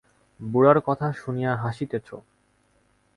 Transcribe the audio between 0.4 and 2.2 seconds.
বুড়ার কথা শুনিয়া হাসিতেছ।